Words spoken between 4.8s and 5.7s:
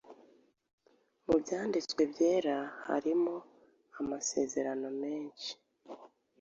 menshi